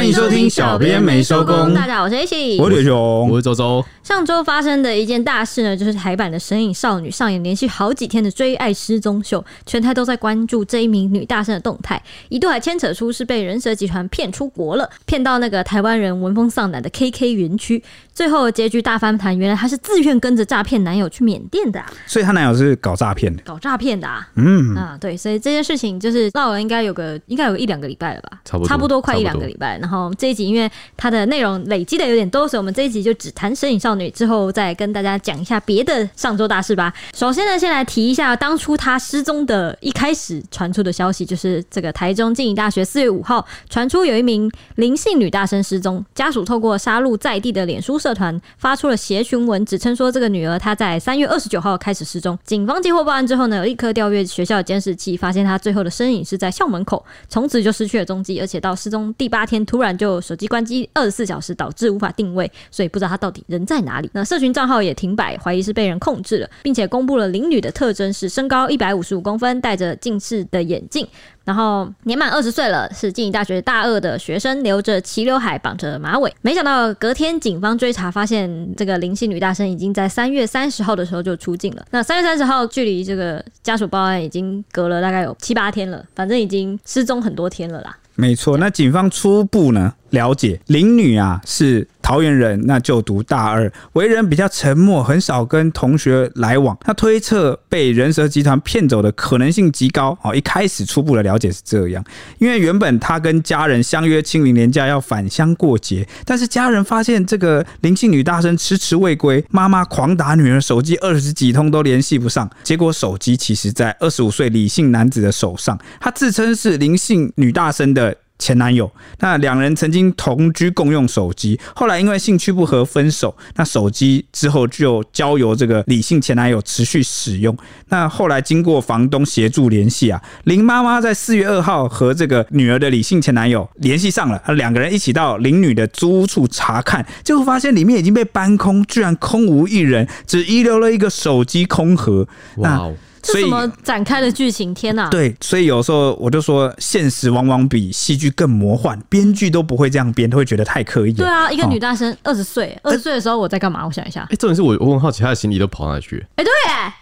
[0.00, 1.74] 欢迎收听小编没收工。
[1.74, 3.84] 大家好，我是 AC，我是刘雄，我是周周。
[4.02, 17.84] 上周发生的一件大事呢，就是台版的《神隐少女》上演连续好几天的追爱失踪秀，全台都在关注这一名女大生的动态，一度还牵扯出是被人蛇集团骗出国了，骗到那个台湾人闻风丧胆的 KK 园区。
[18.14, 24.26] 最后结局大翻盘，原来她是自愿跟着诈骗男友去缅甸的，啊，所以她男友是搞诈骗的，搞诈骗的啊。
[24.36, 29.78] 嗯啊，对，所以这件事情就是闹了，应该有个应该有个一两个礼拜了吧，差不多，差不多快一两个礼拜。
[29.78, 36.94] 然后好这一集因为它的内容累积的有点多，所以我们这一集就只谈神隐少女，之后再跟大家讲一下别的上周大事吧。
[37.12, 52.38] 首先呢，先来提一下当初她失踪的一开始传出的消息，就是这个台中静宜大学四月五号传出有一名林姓女大生失踪，家属透过杀戮在地的脸书社团发出了协询文，指称说这个女儿她在三月二十九号开始失踪。
[52.44, 64.10] 警方接获报案之后呢，立刻调阅学校的监视器，发现她最后的身影是在校门口，从此就失去了踪迹，而且到失踪第八天突突然就手机关机二十四小时，导致无法定位，所以不知道她到底人在哪里。
[64.12, 71.08] 那社群账号也停摆，怀疑是被人控制了，并且公布了林女的特征是身高一百五十五公分，戴着近视的眼镜。
[71.46, 76.30] 然后年满二十岁了，是静宜大学大二的学生，留着齐刘海，绑着马尾。
[76.42, 81.86] 没想到隔天警方追查，发现这个林姓女大生已经在三月三十号的时候就出境了。
[81.90, 87.96] 那三月三十号距离这个家属报案已经隔了大概有七八天了，反正已经失踪很多天了啦。
[88.20, 96.76] 没错，那警方初步呢了解林女啊是桃园人，那就读大二，为人比较沉默，很少跟同学来往。
[96.80, 100.34] 他推测被人蛇集团骗走的可能性极高哦。
[100.34, 102.04] 一开始初步的了解是这样，
[102.38, 118.90] 因为原本他跟家人相约清明连假要返乡过节，但是家人发现这个林姓女大生迟迟未归，妈妈狂打女儿手机二十几通都联系不上，结果手机其实在二十五岁李姓男子的手上，他自称是林姓女大生的前男友，
[119.20, 123.36] 那两人曾经同居共用手机，后来因为兴趣不合分手。
[123.54, 127.56] 那手机之后就交由这个李姓前男友持续使用。
[127.90, 142.26] 那后来经过房东协助联系啊，林妈妈在四月二号和这个女儿的李姓前男友联系上了，两个人一起到林女的租屋处查看，结果发现里面已经被搬空，居然空无一人，只遗留了一个手机空盒。
[142.56, 142.90] 哇
[143.20, 143.32] 哦！
[143.34, 144.72] 这什么展开的剧情？
[144.74, 145.08] 天哪！
[145.08, 151.12] 对，所以有时候我就说，现实往往比戏剧更魔幻，编剧都不会这样编，都会觉得太刻意。
[151.12, 153.84] 对啊，一个女大生二十岁，二十岁的时候我在干嘛？
[153.86, 154.26] 我想一下。
[154.30, 156.24] 哎，重点是我我很好奇，她的行李都跑哪去？
[156.36, 156.50] 哎，对，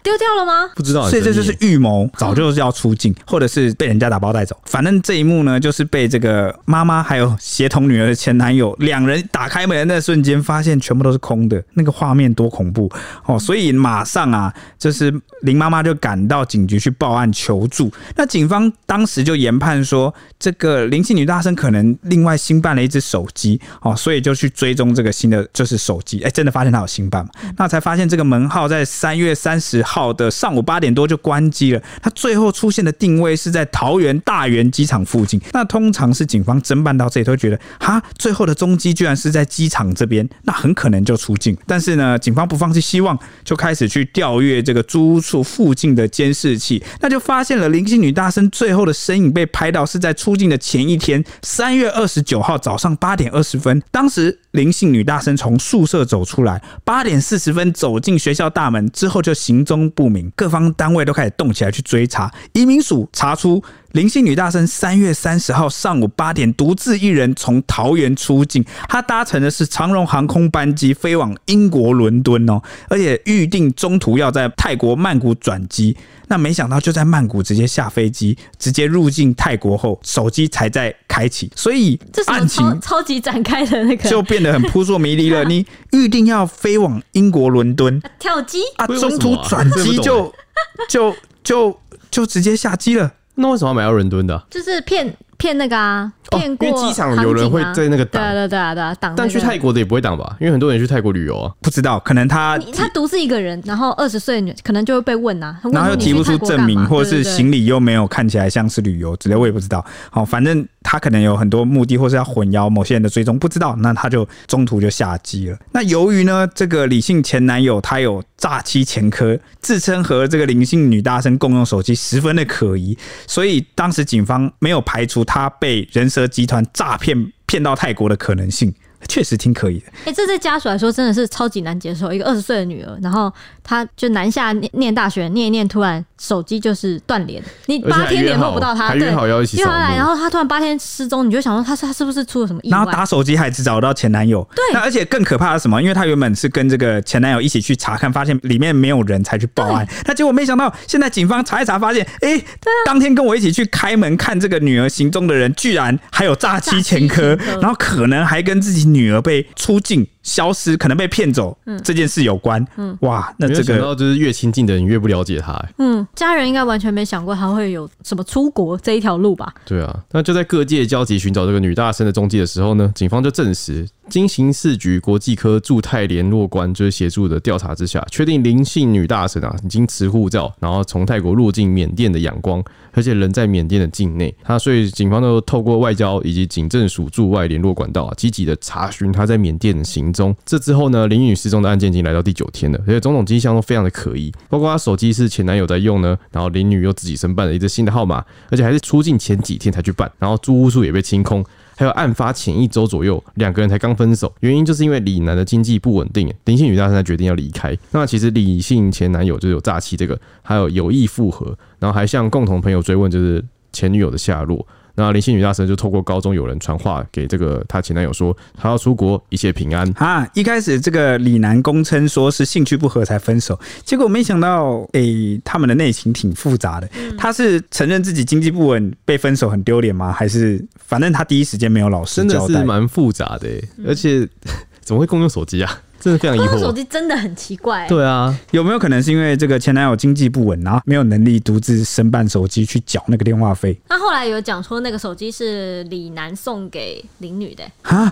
[0.03, 0.69] 丢掉了吗？
[0.75, 4.55] 不知道，所以这就是预谋，早就是要出境，或者是被人家打包带走。
[4.65, 12.89] 反正这一幕呢，就是被这个妈妈还有协同女儿的前男友两人打开门的那瞬间，发现全部都是空的，那个画面多恐怖
[13.25, 13.37] 哦！
[13.37, 16.93] 所以马上啊，就是林妈妈就赶到警局去。
[16.99, 27.31] 报案求助，那警方当时就研判说，这个林姓女大生可能另外新办了一只手机哦，所以就去追踪这个新的就是手机，哎，真的发现她有新办嘛？
[27.57, 35.39] 那才发现这个门号在三月三十号的上午八点多就关机了，他最后出现的定位是在桃园大园机场附近。
[35.53, 41.55] 那通常是警方侦办到这里都觉得，哈，最后的踪迹居然是在机场这边，那很可能就出境。
[41.65, 46.83] 但是呢，警方不放弃希望，就开始去调阅这个租屋处附近的的监视器。
[47.01, 53.81] 那就发现了灵性女大生最后的身影被拍到是在出境的前一天，三月二十九号早上八点二十分。
[53.91, 62.31] 当时灵性女大生从宿舍走出来，八点四十分走进学校大门之后就行踪不明，各方单位都开始动起来去追查。
[62.53, 63.63] 移民署查出。
[63.93, 75.97] 林姓女大生三月三十号上午八点独自一人从桃园出境，她搭乘的是长荣航空班机飞往英国伦敦哦，而且预定中途要在泰国曼谷转机。
[76.27, 85.43] 那没想到就在曼谷直接下飞机，直接入境泰国后，手机才在开启，所以案情超级展开的那个就变得很扑朔迷离了。
[85.49, 90.31] 你预定要飞往英国伦敦，跳机啊，中途转机就
[90.87, 91.79] 就就
[92.11, 93.13] 就直接下机了。
[93.41, 94.43] 那为什么要买到伦敦的？
[94.49, 96.11] 就是骗骗那个啊。
[96.31, 99.13] 哦，因为机场有人会在那个挡，对对对啊对啊挡。
[99.15, 100.35] 但去泰国的也不会挡吧？
[100.39, 109.83] 因为很多人去泰国旅游啊，不知道，可能他他独自一个人，然后二十岁女可能就会被问啊，然后又提不出证明，或者是行李又没有看起来像是旅游之类，我也不知道。
[110.09, 115.57] 好，反正他可能有很多目的，或是要混淆某些人的追踪，不知道，那他就中途就下机了。
[115.71, 122.97] 那由于呢，这个李姓前男友他有诈欺前科，自称和这个林姓女大生共用手机，十分的可疑，
[123.27, 128.73] 所以当时警方没有排除他被人集团诈骗骗到泰国的可能性。
[129.07, 129.85] 确实挺可以的。
[129.99, 132.11] 哎、欸，这对家属来说真的是超级难接受。
[132.11, 133.31] 一个二十岁的女儿，然后
[133.63, 142.77] 她就南下念念大学，念一念，突然手机就是断联，你八天联络不到她，对，约好要一起扫来，然后她突然八天失踪，你就想说她是她是不是出了什么意外？
[142.77, 145.81] 然后打手机还只找到前男友，对，那而且更可怕的是什么？
[145.81, 152.45] 因为她原本是跟这个前男友一起去查看，发现里面没有人才去报案，那结果没想到现在警方查一查，发现哎，欸啊、
[152.85, 160.07] 当天跟我一起去开门看这个女儿行踪的人，居然还有诈欺前科，然后可能还跟自己女儿被出境。
[160.23, 169.53] 消失可能被骗走，嗯，这件事有关，嗯，哇，那这个就是越亲近的人越不了解他，嗯，家人应该完全没想过他会有什么出国这一条路吧？
[169.65, 173.87] 对啊，那就在各界焦急寻找这个女大生的踪迹的时候呢，警方就证实。
[174.09, 184.33] 经刑事局国际科驻泰联络官就是协助的调查之下，确定林姓女大生啊已经持护照，然后从泰国入境缅甸的仰光，而且人在缅甸的境内。
[184.43, 190.35] 他所以警方都透过外交以及警政署驻外联络管道啊，积极的查询他在缅甸的行踪。
[190.45, 201.45] 这之后呢，林女失踪的案件已经来到第九天了，而且种种迹象都非常的可疑，包括他手机是前男友在用呢，然后林女又自己申办了一个新的号码，而且还是出境前几天才去办，然后租屋处也被清空。
[201.75, 207.77] 还有案发前一周左右，两个人才刚分手，原因就是因为李男的经济不稳定，林姓女大生才决定要离开。
[207.91, 213.41] 那其实李姓前男友就有诈欺这个，还有有意复合，然后还向共同朋友追问就是
[213.71, 214.67] 前女友的下落。
[214.99, 219.89] 那林姓女大生就透过高中有人传话给这个她前男友说，她要出国，一切平安。
[219.95, 226.89] 啊，一开始这个李楠公称说是兴趣不合才分手，结果没想到，诶、欸，他们的内情挺复杂的。
[227.17, 230.11] 他是承认自己经济不稳被分手很丢脸吗？
[230.11, 232.45] 还是反正他第一时间没有老实交代？
[232.47, 233.47] 真的是蛮复杂的，
[233.87, 234.27] 而且
[234.83, 235.81] 怎么会共用手机啊？
[235.99, 237.87] 真的非常疑惑，手机真的很奇怪。
[237.87, 243.77] 对啊，有没有可能是因为这个前男友经济不稳，然后没有能力独自申办手机去缴那个电话费？
[243.87, 247.63] 他后来有讲说那个手机是李楠送给林女的。
[247.83, 248.11] 啊，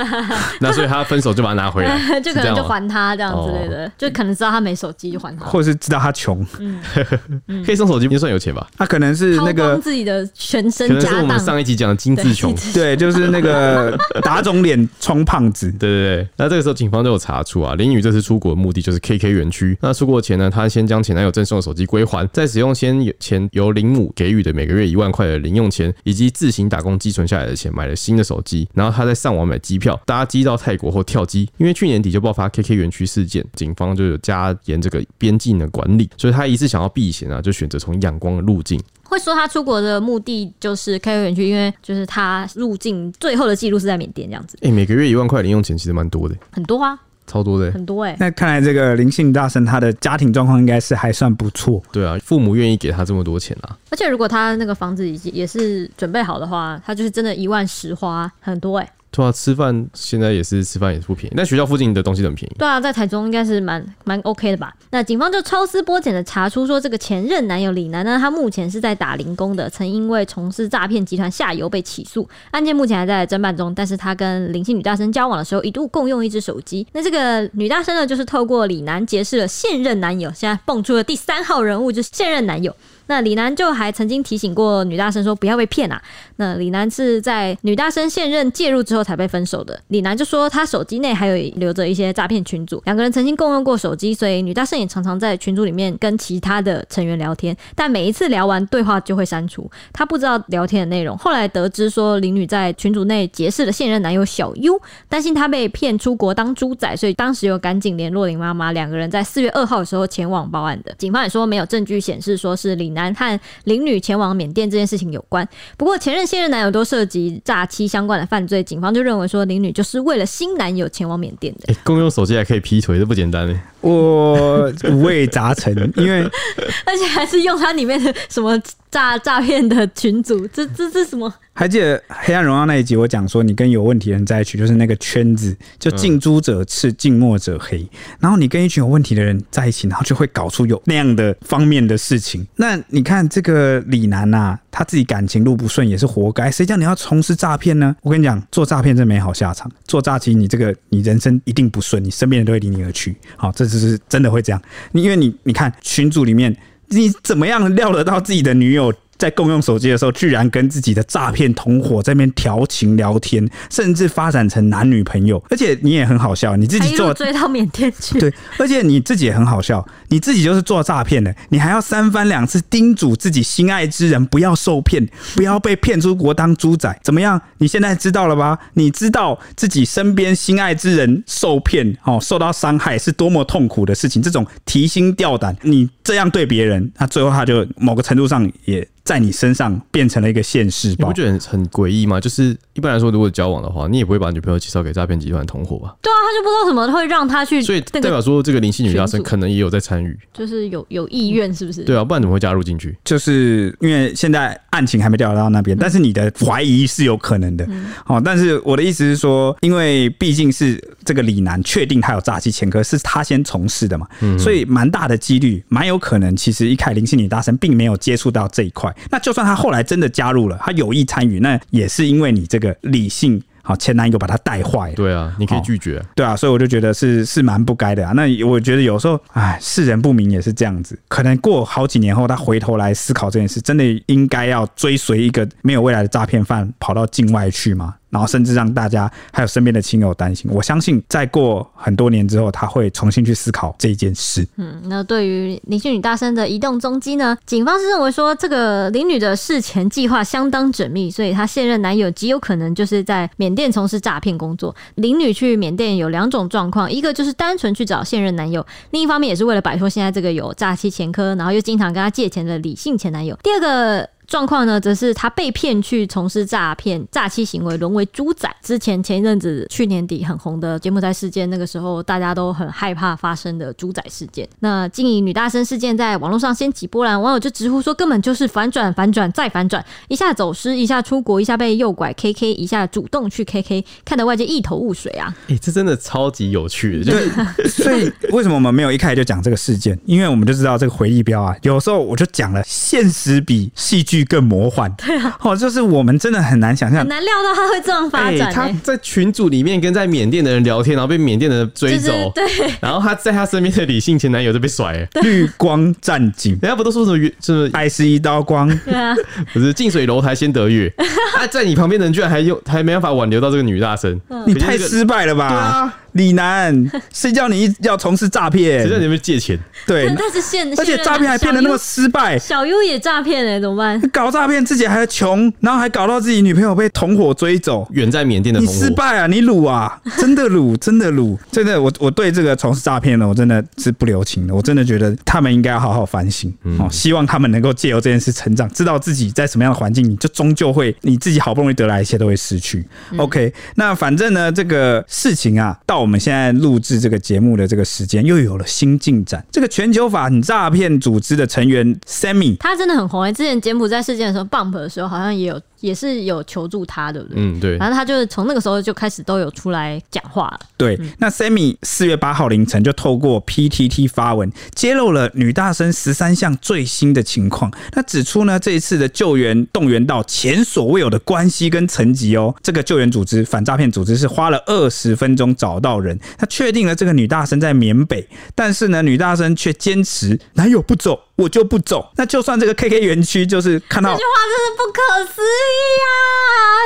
[0.60, 6.80] 那所以他分手就把它拿回来， 就可能就还他这样之类的，就可能知道他没手机就还他，或者是知道他穷，嗯，
[7.64, 8.66] 可以送手机就算有钱吧？
[8.76, 16.28] 他可能是那个自己的全身家当，可能是我们上一集讲的金字穷，对，就是那个打肿脸充胖子，对对对。
[16.36, 18.00] 那这个时候警方就有查出啊，林宇。
[18.00, 19.76] 这次出国的目的就是 KK 园区。
[19.82, 28.68] 那出国前呢，他先将前男友赠送的手机归还，再使用先前由林母给予的每个月一万块的零用钱，以及自行打工积存下来的钱，买了新的手机。
[28.72, 31.48] 然后他再上网买机票，搭机到泰国或跳机。
[31.56, 38.80] 因为去年底就爆发 KK 园区事件，警方就有加严这个边境的管理，所以他一次想要避嫌啊，就选择从仰光的路径。
[39.02, 44.58] 会说他出国的目的就是 KK 园区，因为就是他入境最后的记录是在缅甸这样子。
[44.60, 46.98] 哎、欸，每个月一万块零用钱其实蛮多的，很多啊。
[47.28, 48.16] 超多的、欸，很多哎、欸。
[48.18, 51.80] 那看来这个灵性大神他的家庭状况应该是还算不错。
[51.92, 53.76] 对啊，父母愿意给他这么多钱啊。
[53.90, 58.92] 而且如果他那个房子已经也是准备好的话，他就是真的一万实花很多哎、欸。
[59.10, 62.54] 对啊，吃饭现在也是吃饭也是不便宜，但学校附近的东西很便宜。
[62.58, 64.74] 对啊，在台中应该是蛮蛮 OK 的吧？
[64.90, 73.74] 那警方就抽丝剥茧的查出说，这个前任男友李楠呢，他目前是在打零工的，曾因为从事诈骗集团下游被起诉，案件目前还在侦办中。
[73.74, 76.86] 但是他跟林姓女大生交往的时候，一度共用一支手机。
[76.92, 82.74] 那这个女大生呢，就是透过李楠结识了现任男友，现在蹦出了第三号人物，就是现任男友。
[83.08, 86.00] 那李男就还曾经提醒过女大生说不要被骗啊。
[86.36, 89.78] 那李男是在女大生现任介入之后才被分手的。
[89.88, 101.16] 李男就说他手机内还有留着一些诈骗群组，两个人曾经共用过手机，所以女大生也常常在群组里面跟其他的成员聊天，但每一次聊完对话就会删除，他不知道聊天的内容。
[101.18, 110.94] 后来得知说林女在群组内结识了现任男友小优，担心他被骗出国当猪仔，所以当时有赶紧联络林妈妈，两个人在四月二号的时候前往报案的。
[110.98, 113.12] 警方也说没有证据显示说是李男。
[113.18, 121.72] 和林女前往缅甸这件事情有关，不过前任现任男友都涉及诈欺相关的犯罪，警方就认为说林女就是为了新男友前往缅甸的。
[121.72, 123.60] 欸，共用手机还可以劈腿，这不简单呢。
[123.80, 126.22] 我五味杂陈，因为
[126.84, 131.32] 而且还是用它里面的什么诈诈骗的群组，这这这什么？
[131.52, 137.84] 还记得《黑暗荣耀》那一集，我讲说你跟有问题的人在一起，就是那个圈子，就近朱者赤，近墨者黑。
[138.20, 142.46] 然后你跟一群有问题的人在一起，然后就会搞出有那样的方面的事情。
[142.54, 146.48] 那你看这个李男啊，他自己感情路不顺也是活该。
[146.48, 147.94] 谁叫你要从事诈骗呢？
[148.02, 149.68] 我跟你讲，做诈骗真没好下场。
[149.84, 153.16] 做诈欺，你这个你人生一定不顺，你身边人都会离你而去。
[153.36, 154.60] 好，这就是真的会这样。
[154.92, 156.56] 因为你你看群组里面，
[156.88, 158.92] 你怎么样料得到自己的女友？
[159.18, 165.42] 在共用手机的时候，居然跟自己的诈骗同伙在那边调情聊天，甚至发展成男女朋友。
[165.50, 177.40] 而且你也很好笑，你自己做追到缅甸去， 对，而且你自己也很好笑，你自己就是做诈骗的，你还要三番两次叮嘱自己心爱之人不要受骗，不要被骗出国当猪仔，怎么样？
[177.58, 178.56] 你现在知道了吧？
[178.74, 188.86] 你知道自己身边心爱之人受骗哦，受到伤害是多么痛苦的事情，这种提心吊胆，你这样对别人，那最后他就某个程度上也。
[189.08, 192.20] 在你身上变成了一个现世报，你不觉得很很诡异吗？
[192.20, 195.96] 就是一般来说，如果交往的话，你也不会把女朋友介绍给诈骗集团同伙吧？
[196.02, 201.84] 对啊，他就不知道怎么会让他去，所以代表说这个林姓女大生可能也有在参与，就是有有意愿，是不是？
[201.84, 202.94] 对啊，不然怎么会加入进去？
[203.02, 207.66] 就是因为现在案情还没调查到那边，但是你的怀疑是有可能的。
[208.04, 214.06] 哦，但是我的意思是说，因为毕竟是这个李楠确定他有诈欺前科，是他先从事的嘛，
[214.38, 218.94] 所以蛮大的几率，蛮有可能，其实一开始林姓女大生并没有接触到这一块。
[219.10, 219.78] 那就算他后来。
[219.88, 224.92] 真的加入了，他有意参与，那也是因为你这个理性好前男友把他带坏。
[224.92, 226.02] 对啊，你可以拒绝。
[226.14, 228.12] 对啊，所以我就觉得是是蛮不该的啊。
[228.14, 230.98] 那我觉得有时候，哎，世人不明也是这样子。
[231.08, 237.94] 可能过好几年后，他回头来思考这件事，真的应该要追随一个没有未来的诈骗犯跑到境外去吗？
[238.10, 240.50] 然后甚至让大家还有身边的亲友担心。
[240.52, 244.46] 我相信再过很多年之后，他会重新去思考这一件事。
[244.56, 247.36] 嗯，那对于林姓女大生的移动踪迹呢？
[247.46, 254.74] 警方是认为说，这个林女的事前计划相当缜密，所以她现任男友极有可能就是在缅甸从事诈骗工作。
[254.94, 263.38] 林女去缅甸有两种状况，一个就是单纯去找现任男友，另一方面也是为了摆脱现在这个有诈欺前科，然后又经常跟他借钱的李姓前男友。
[263.42, 264.08] 第二个。
[264.28, 268.48] 状况呢，则是他被骗去从事诈骗、诈欺行为，沦为猪仔。
[268.62, 274.46] 之前前一阵子，去年底很红的柬埔寨事件，那个时候大家都很害怕发生的猪仔事件。
[274.60, 285.34] 那经营女大生事件在网络上掀起波澜，网友就直呼说，根本就是反转、反转再反转，一下走失，一下出国，一下被诱拐 KK，一下主动去 KK，看得外界一头雾水啊！
[285.48, 287.12] 哎、这真的超级有趣的。
[287.12, 289.98] 对，所以为什么我们没有一开始就讲这个事件？
[290.04, 294.17] 因为我们就知道这个回忆标啊，有时候我就讲了，现实比戏剧。
[294.24, 298.52] 更魔幻，对啊，哦，就是我们真的很难想象，很难料到他会这样发展。
[298.52, 302.44] 他在群组里面跟在缅甸的人聊天，然后被缅甸的人追走，对，
[302.80, 309.14] 然后他在他身边的李姓前男友就被甩，绿光战警，人家不都说什么什么爱是一道光，对啊，
[309.52, 310.92] 不是近水楼台先得月，
[311.36, 315.48] 啊，在你旁边的人居然还用还没办法挽留到这个女大生，你太失败了吧？
[315.48, 315.94] 对啊。
[316.18, 318.82] 李楠， 谁叫你要从事诈骗？
[318.82, 319.58] 谁叫你们借钱？
[319.86, 323.98] 对， 但是现而且诈骗还骗得那么失败，小优也诈骗哎，怎么办？
[324.10, 329.26] 搞诈骗自己还穷，然后还搞到自己女朋友被同伙追走，远在缅甸的同，你失败啊！
[329.28, 329.98] 你鲁啊！
[330.18, 334.54] 真的鲁， 真的鲁，真的我我对这个从事诈骗的，我真的是不留情的。
[334.54, 342.84] 我真的觉得他们应该要好好反省哦，嗯、希望他们能够借由这件事成长，知道自己在什么样的环境，你就终究会你自己好不容易得来一切都会失去。
[343.12, 346.78] 嗯、OK，那反正呢，这个事情啊，到我我们现在录。
[346.78, 349.44] 制这个节目的这个时间又有了新进展。
[349.50, 355.60] 这个全球反诈骗组织的成员 Sammy，他真的很红哎、之前柬埔寨事件的时候，Bump 的时候好像也有。
[355.80, 357.36] 也是有求助他，对不对？
[357.38, 357.78] 嗯，对。
[357.78, 360.60] 反正他就是从那个时候就开始都有出来讲话了。
[360.76, 367.70] 对，嗯、那 Sammy 四月八号凌晨就透过 PTT 发文，揭露了女大生十三项最新的情况。
[367.92, 372.54] 那指出呢，这一次的救援动员到前所未有的关系跟层级哦。
[372.62, 381.20] 这个救援组织反诈骗组织是花了二十分钟找到人，他确定了这个女大生在缅北，但是呢，女大生却坚持男友不走。
[381.38, 386.10] 我就不走，那就算这个 KK 园区就是看到这句话，真是不可思议啊！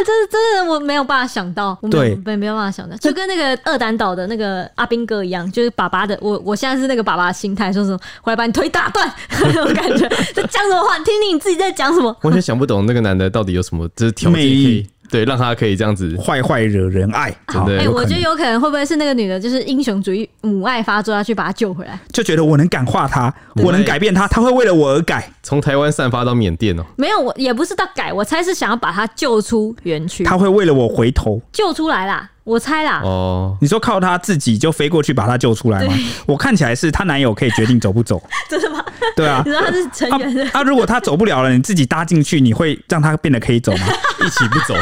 [0.05, 10.97] 这是真的，我没有办法想到，我没有对，没有办法想到，就跟那个二胆岛的那个阿兵哥一样，就是爸爸的，我我现在是那个爸爸的心态，说什么回来把你腿打断 那种感觉，在讲什么话？
[10.99, 12.17] 听听你自己在讲什么？
[12.23, 14.87] 完全想不懂那个男的到底有什么，就是条件。
[15.13, 16.17] 对，让他可以这样子。
[16.17, 17.79] 坏坏惹人爱，真的。
[17.79, 25.31] 哎，我觉得有可能会不会是那个女的，就是英雄主义母爱发作，要去把他救回来，就觉得我能感化他，我能改变他，他会为了我而改。
[25.43, 31.41] 从台湾散发到缅甸哦，没有，我也不是到改，我猜是想要把他救出园区，他会为了我回头。
[31.53, 32.31] 救出来啦。
[32.45, 35.95] 我猜啦，哦，你说靠他自己就飞过去把他救出来吗？
[36.27, 38.21] 我看起来是她男友可以决定走不走，
[38.51, 38.85] 真的吗？
[39.15, 40.51] 对啊，你说他是成员。
[40.53, 43.87] 啊，如果他走不了了，你自己搭进去，你会让他变得可以走吗？
[44.25, 44.75] 一起不走，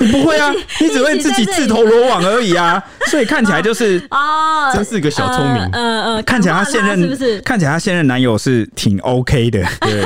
[0.00, 2.82] 你不会啊，你只会自己自投罗网而已啊。
[3.06, 5.62] 所以看起来就是 哦，真是个小聪明。
[5.72, 7.40] 嗯嗯，看起来他现任是不是？
[7.42, 10.04] 看起来他现任男友是挺 OK 的，对。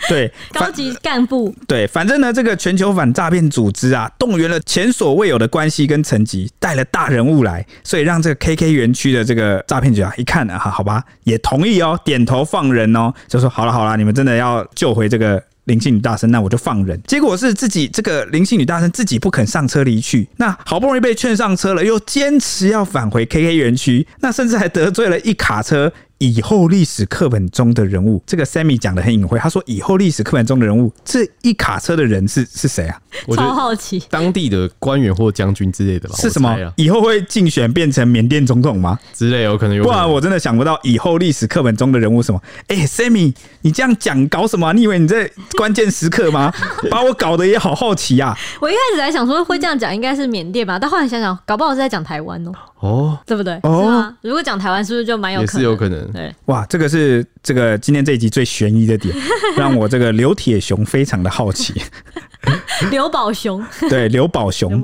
[0.08, 1.54] 对，高级干部。
[1.66, 17.00] 对，反正呢，这个全球反诈骗组织啊，动员了前所未有的关系跟层级，带了大人物来，所以让这个 KK 园区的这个诈骗局啊，一看啊，好吧，也同意哦，点头放人哦，就说好了好了，你们真的要救回这个林姓女大生，那我就放人。
[17.06, 25.92] 结果是自己这个林姓女大生自己不肯上车离去，那好不容易被劝上车了，又坚持要返回 KK 园区，那甚至还得罪了一卡车。
[26.20, 29.38] 以后历史课本中的人物，这个 Sammy 讲的很隐晦。
[29.38, 33.00] 他说：“以后历史课本中的人物，这一卡车的人是是谁啊？”
[33.34, 36.16] 超好奇，当地的官员或将军之类的吧？
[36.18, 36.54] 是什么？
[36.76, 38.98] 以后会竞选变成缅甸总统吗？
[39.14, 39.82] 之类有可能有。
[39.82, 42.38] 不然我真的想不到以后历史课本中的人物什么？
[42.68, 44.74] 哎、欸、，Sammy，你这样讲搞什么？
[44.74, 46.52] 你以为你在关键时刻吗？
[46.90, 48.36] 把我搞得也好好奇啊！
[48.60, 50.78] 我一开始还想说会这样讲，应该是缅甸吧？
[50.78, 52.52] 但后来想想，搞不好是在讲台湾哦。
[52.80, 53.58] 哦，对不对？
[53.62, 55.52] 哦，如果讲台湾，是不是就蛮有可能？
[55.52, 56.12] 也是有可能。
[56.12, 59.14] 对，哇，这个是这个今天这一集最悬疑的点，
[59.56, 61.80] 让我这个刘铁雄非常的好奇。
[62.90, 64.82] 刘宝雄，对，刘宝雄。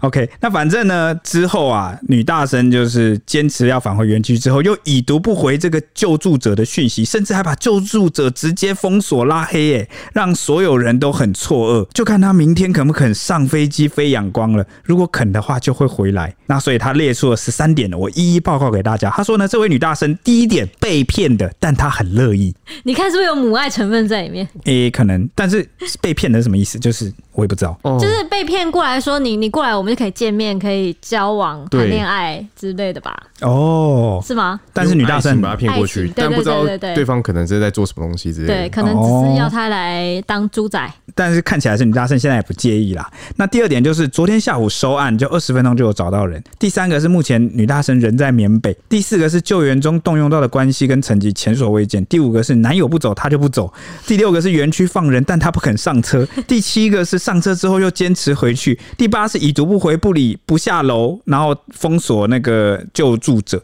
[0.00, 11.88] OK，那反正呢，之后啊，女大生就是坚持要返回园区，之后又已读不回这个救助者的讯息，甚至还把救助者直接封锁拉黑，哎，让所有人都很错愕。
[11.94, 14.66] 就看他明天肯不肯上飞机飞仰光了。
[14.82, 16.34] 如果肯的话，就会回来。
[16.46, 19.08] 那所以他列出了十三点，我一一报告给大家。
[19.10, 22.54] 他说呢，这位女大生第一点被骗的，但她很乐意。
[22.82, 24.46] 你看是不是有母爱成分在里面？
[24.64, 25.66] 诶，可能，但是
[26.00, 26.71] 被骗的是什么意思？
[26.78, 27.12] 就是。
[27.34, 33.18] 我也不知道，就是被骗过来说你你过来，我们就可以见面，可以交往、谈恋爱之类的吧？
[33.40, 34.60] 哦，是吗？
[34.70, 36.62] 但是女大生把他骗过去，但不知道
[36.94, 38.54] 对方可能是在做什么东西之类的。
[38.54, 40.92] 对，可能只是要他来当猪仔。
[41.14, 43.10] 但是看起来是女大生现在也不介意啦。
[43.36, 46.42] 那第二点就是昨天下午收案，就二十分钟就有找到人。
[46.58, 48.76] 第三个是目前女大生人在缅北。
[48.90, 52.04] 第四个是救援中动用到的关系跟成绩前所未见。
[52.06, 53.72] 第五个是男友不走，她就不走。
[54.06, 56.26] 第六个是园区放人，但她不肯上车。
[56.46, 57.22] 第七个是。
[57.22, 58.76] 上车之后又坚持回去。
[58.98, 63.62] 第八是已读不回、不理、不下楼，然后封锁那个救助者。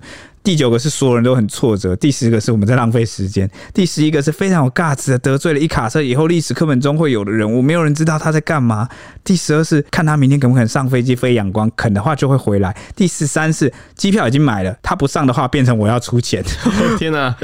[0.48, 8.88] 第九个是所有人都很挫折，第十个是我们在浪费时间，第十一个是非常有价值的得罪了一卡车以后历史课本中会有的人物，没有人知道他在干嘛。
[9.22, 12.74] 第十二是看他明天肯不肯上飞机飞阳光，肯的话就会回来。
[12.96, 16.42] 第十三是机票已经买了，他不上的话变成我要出钱。
[16.96, 17.36] 天哪，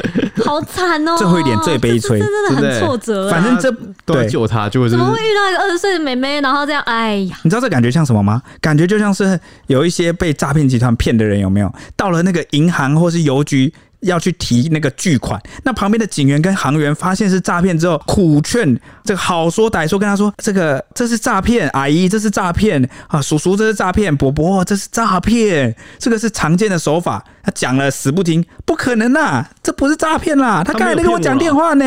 [0.42, 1.14] 好惨哦！
[1.18, 3.28] 最后一点最悲催，真的很挫折。
[3.28, 3.70] 反正这
[4.06, 6.80] 都要救他，就会怎么会遇到一个二十岁的妹妹，然后这样？
[6.86, 8.40] 哎呀，你知道这感觉像什么吗？
[8.62, 12.93] 感觉就像是有一些被诈骗集团骗的人，有没有到了那个银行？
[12.98, 31.84] 或是邮局要去提那个巨款，那旁边的警员跟航员发现是诈骗之后，苦劝这个好说歹说跟他说：“这个这是诈骗，阿姨这是诈骗啊，叔叔这是诈骗，伯伯这是诈骗，这个是常见的手法。”他讲了死不听，不可能啦，这不是诈骗啦，他刚才在跟我讲电话呢。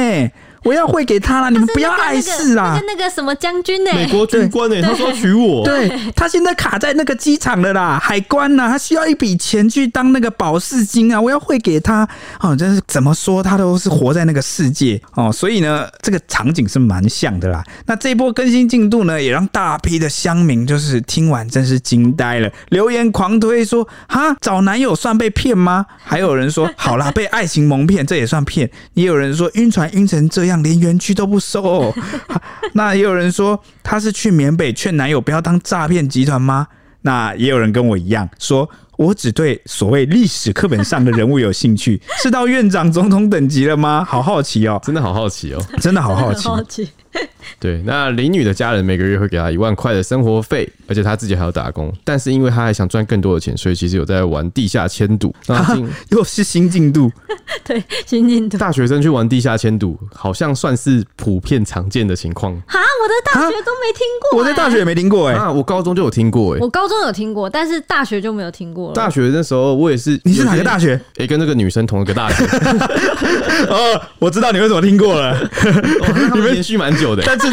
[0.68, 2.76] 我要汇给他啦，你们不要碍事啦。
[2.78, 3.92] 跟那个什么将军呢？
[3.94, 4.82] 美国军官呢？
[4.82, 5.64] 他说娶我。
[5.64, 12.06] 对，他现在卡在那个机场了啦，海关呐，他需要一笔钱去当那个保释金啊，我要汇给他。
[12.42, 17.64] 哦，真是怎么说，他都是活在那个世界哦，所以呢，这个场景是蛮像的啦。
[17.86, 25.86] 那这一波更新进度呢，也让大批的乡民就是听完真是惊呆了，留言狂推说：哈，找男友算被骗吗？
[25.98, 28.70] 还有人说：好啦，被爱情蒙骗，这也算骗。
[28.96, 30.57] 也有人说：晕船晕成这样。
[30.62, 31.94] 连园区都不收，哦，
[32.74, 36.68] 那也有人说他是去缅北劝男友不要当诈骗集团吗？
[37.02, 44.04] 那也有人跟我一样说，我只对所谓历史课本上的人物有兴趣， 是到院长、总统等级了吗？
[44.04, 46.90] 好好奇哦，真的好好奇哦，真的好好奇。
[47.60, 51.92] 对，那林女的家人每个月会给她一万块的生活费，而且她自己还要打工。
[52.04, 55.34] 但是因为她还想赚更多的钱，所以其实有在玩地下签赌。
[56.10, 57.12] 又是新进度，
[57.64, 58.58] 对，新进度。
[58.58, 62.54] 大学生去玩地下迁赌，好像算是普遍常见的情况。
[62.68, 65.40] 哈，我的大学都没听过、欸，我在大学也没听过哎、欸。
[65.40, 68.94] 啊，我高中就有听过哎、欸，我高中有听过，但是大学就没有听过了。
[68.94, 70.96] 大学那时候我也是，你是哪个大学？
[71.16, 72.46] 哎、欸，跟那个女生同一个大学。
[73.70, 75.38] 哦，我知道你为什么听过了，
[76.34, 77.40] 你们延续蛮久的、但。
[77.40, 77.48] 是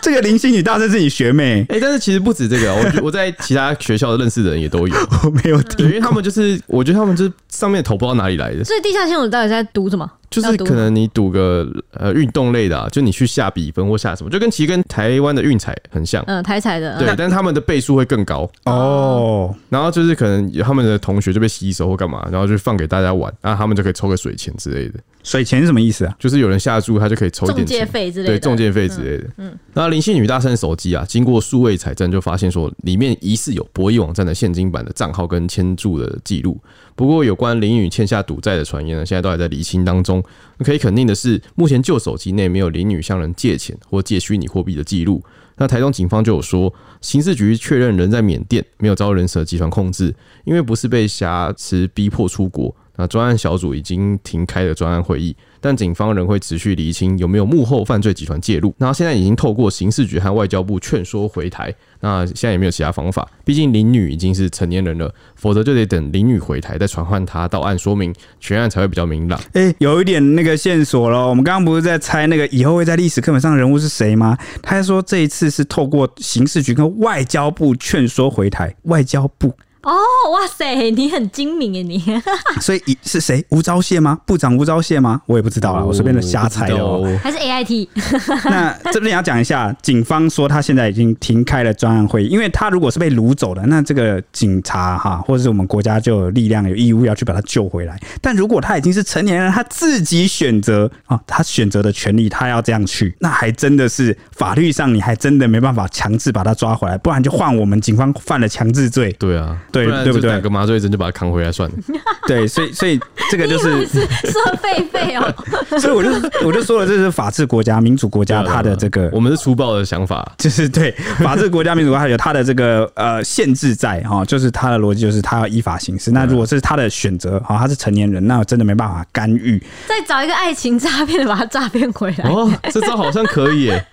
[0.00, 8.64] 这个林姓女大生是你学妹哎、欸，但是其实不止这个，我我在其他学校的认识的人也都有， 我没有听，因为他们就是，我觉得他们就是上面头不知道哪里来的。
[8.64, 10.10] 所以地下线我到底在读什么？
[10.32, 19.54] 就是可能你赌个呃运动类的，啊，就你去下比分或下什么，就跟其实跟台湾的运彩很像，嗯，台彩的，对，但是他们的倍数会更高哦。
[19.68, 24.98] 然后就是可能他们的同学就被吸收或干嘛，然后就放给大家玩，然后他们就可以抽个水钱之类的。
[25.22, 26.16] 水钱是什么意思啊？
[26.18, 29.30] 就是有人下注，他就可以抽一点，中介费之类的，对，中介费之类的。
[29.36, 36.60] 嗯，那林姓女大生手机啊，经过数位采证，就发现说里面疑似有博弈网站的现金版的账号跟签注的记录。
[36.94, 40.21] 不过，有关林女欠下赌债的传言呢，现在都还在厘清当中。
[40.58, 45.22] 可以肯定的是，目前旧手机内没有林女向人借钱或借虚拟货币的记录。
[45.56, 55.34] 那台中警方就有说，刑事局确认人在缅甸，没有遭人蛇集团控制，因为不是被挟持逼迫出国，那专案小组已经停开了专案会议。
[55.60, 58.74] 但警方仍会持续厘清有没有幕后犯罪集团介入。
[58.78, 61.72] 那现在已经透过刑事局和外交部劝说回台。
[62.00, 69.40] 那现在也没有其他方法，毕竟林女已经是成年人了，否则就得等林女回台再传唤她到案说明，全案才会比较明朗。
[69.52, 71.28] 哎、有一点那个线索了。
[71.28, 74.36] 我们刚刚不是在猜那个以后会在历史课本上的人物是谁吗？
[74.62, 79.54] 他说这一次是透过刑事局跟外交部劝说回台，外交部。
[79.82, 82.02] 哦，哇塞，你很精明耶，你。
[82.60, 83.44] 所以是谁？
[83.48, 84.18] 吴钊燮吗？
[84.24, 85.20] 部长吴钊燮吗？
[85.26, 87.18] 我也不知道啊，我随便的瞎猜哦。
[87.22, 87.88] 还是 A I T？
[88.46, 97.98] 那这边要讲一下，警方说他现在已经停开了专案会议，因为他如果是被掳走的，那这个警察哈，或者是我们国家就有力量有义务要去把他救回来。
[98.20, 109.12] 但如果他已经是成年人，他自己选择啊，他选择的权利，他要这样去， 那还真的是法律上你还真的没办法强制把他抓回来，不然就换我们警方犯了强制罪。
[109.18, 109.58] 对啊。
[109.72, 110.30] 对对不对？
[110.30, 111.76] 打个麻醉针就把他扛回来算了。
[112.28, 115.34] 对，所以所以这个就是是说废废哦。
[115.80, 116.10] 所以我就
[116.44, 126.10] 我就说了，这是法治国家、民主国家，它的这个我们是粗暴的想法， 就是对法治国家、民主国家有它的这个呃限制在哈，就是它的逻辑就是它要依法行事。
[126.10, 129.60] 那如果是他的选择，哈，他是成年人，那我真的没办法干预。
[129.86, 132.28] 再找一个爱情诈骗的，把他诈骗回来。
[132.28, 133.86] 哦，这招好像可以耶，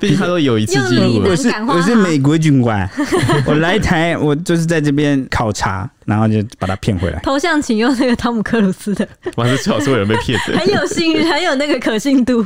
[0.00, 1.30] 毕竟他都有一次记录了。
[1.30, 2.88] 我是我是美国军官，
[3.46, 5.50] 我来台，我就是在这边考。
[5.52, 7.18] 察，然后就把他骗回来。
[7.20, 9.06] 头像请用那个汤姆克鲁斯的。
[9.34, 12.42] 我还是最好是有人被骗的，很有信誉，很有那个可信度。